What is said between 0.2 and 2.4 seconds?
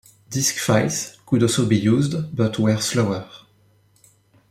Disk files could also be used